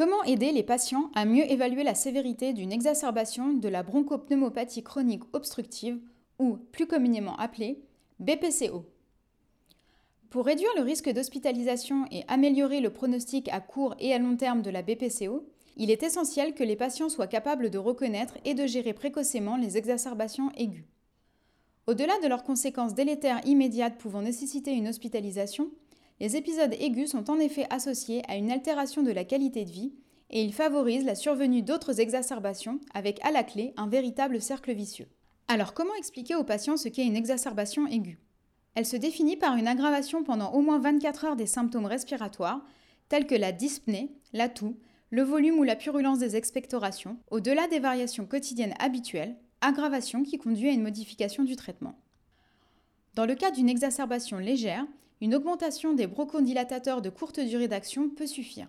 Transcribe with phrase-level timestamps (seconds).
[0.00, 5.24] Comment aider les patients à mieux évaluer la sévérité d'une exacerbation de la bronchopneumopathie chronique
[5.34, 6.00] obstructive
[6.38, 7.82] ou plus communément appelée
[8.18, 8.86] BPCO
[10.30, 14.62] Pour réduire le risque d'hospitalisation et améliorer le pronostic à court et à long terme
[14.62, 18.66] de la BPCO, il est essentiel que les patients soient capables de reconnaître et de
[18.66, 20.86] gérer précocement les exacerbations aiguës.
[21.86, 25.70] Au-delà de leurs conséquences délétères immédiates pouvant nécessiter une hospitalisation,
[26.20, 29.94] les épisodes aigus sont en effet associés à une altération de la qualité de vie
[30.28, 35.08] et ils favorisent la survenue d'autres exacerbations avec à la clé un véritable cercle vicieux.
[35.48, 38.20] Alors comment expliquer aux patients ce qu'est une exacerbation aiguë?
[38.74, 42.64] Elle se définit par une aggravation pendant au moins 24 heures des symptômes respiratoires
[43.08, 44.76] tels que la dyspnée, la toux,
[45.10, 50.68] le volume ou la purulence des expectorations, au-delà des variations quotidiennes habituelles, aggravation qui conduit
[50.68, 51.98] à une modification du traitement.
[53.14, 54.86] Dans le cas d'une exacerbation légère,
[55.20, 58.68] une augmentation des bronchodilatateurs de courte durée d'action peut suffire.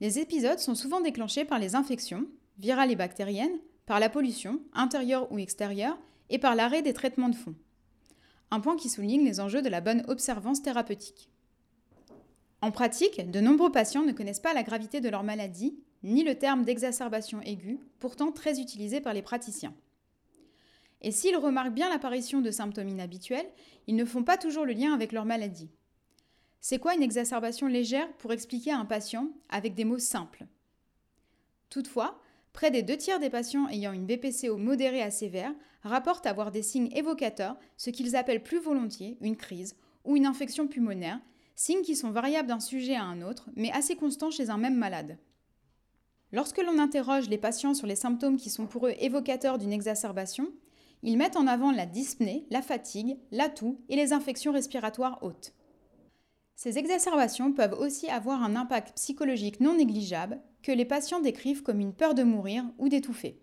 [0.00, 2.26] Les épisodes sont souvent déclenchés par les infections,
[2.58, 5.98] virales et bactériennes, par la pollution, intérieure ou extérieure,
[6.30, 7.54] et par l'arrêt des traitements de fond.
[8.50, 11.28] Un point qui souligne les enjeux de la bonne observance thérapeutique.
[12.62, 16.34] En pratique, de nombreux patients ne connaissent pas la gravité de leur maladie, ni le
[16.36, 19.74] terme d'exacerbation aiguë, pourtant très utilisé par les praticiens.
[21.02, 23.48] Et s'ils remarquent bien l'apparition de symptômes inhabituels,
[23.86, 25.70] ils ne font pas toujours le lien avec leur maladie.
[26.60, 30.46] C'est quoi une exacerbation légère pour expliquer à un patient avec des mots simples?
[31.70, 32.20] Toutefois,
[32.52, 36.62] près des deux tiers des patients ayant une BPCO modérée à sévère rapportent avoir des
[36.62, 41.20] signes évocateurs, ce qu'ils appellent plus volontiers une crise ou une infection pulmonaire,
[41.54, 44.76] signes qui sont variables d'un sujet à un autre, mais assez constants chez un même
[44.76, 45.16] malade.
[46.32, 50.48] Lorsque l'on interroge les patients sur les symptômes qui sont pour eux évocateurs d'une exacerbation,
[51.02, 55.54] ils mettent en avant la dyspnée, la fatigue, la toux et les infections respiratoires hautes.
[56.56, 61.80] Ces exacerbations peuvent aussi avoir un impact psychologique non négligeable que les patients décrivent comme
[61.80, 63.40] une peur de mourir ou d'étouffer.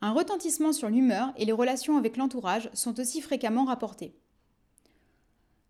[0.00, 4.16] Un retentissement sur l'humeur et les relations avec l'entourage sont aussi fréquemment rapportés.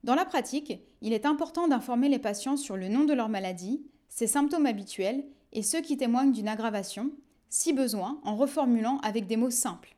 [0.03, 3.87] Dans la pratique, il est important d'informer les patients sur le nom de leur maladie,
[4.09, 7.10] ses symptômes habituels et ceux qui témoignent d'une aggravation,
[7.49, 9.94] si besoin en reformulant avec des mots simples.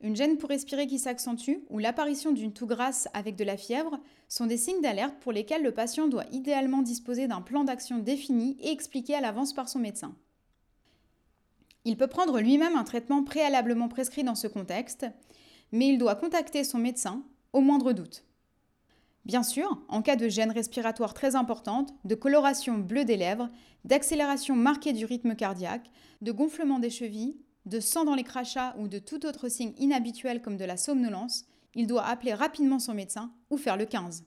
[0.00, 3.98] Une gêne pour respirer qui s'accentue ou l'apparition d'une toux grasse avec de la fièvre
[4.28, 8.56] sont des signes d'alerte pour lesquels le patient doit idéalement disposer d'un plan d'action défini
[8.60, 10.14] et expliqué à l'avance par son médecin.
[11.86, 15.06] Il peut prendre lui-même un traitement préalablement prescrit dans ce contexte,
[15.72, 17.22] mais il doit contacter son médecin
[17.52, 18.24] au moindre doute.
[19.24, 23.48] Bien sûr, en cas de gêne respiratoire très importante, de coloration bleue des lèvres,
[23.84, 25.90] d'accélération marquée du rythme cardiaque,
[26.20, 27.36] de gonflement des chevilles,
[27.66, 31.44] de sang dans les crachats ou de tout autre signe inhabituel comme de la somnolence,
[31.74, 34.24] il doit appeler rapidement son médecin ou faire le 15.